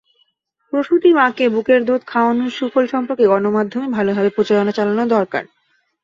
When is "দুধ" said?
1.85-2.01